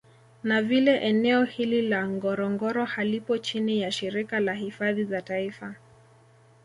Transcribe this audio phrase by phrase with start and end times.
[0.43, 5.75] Na vile eneo hili la Ngorongoro halipo chini ya shirika la hifadhi za taifa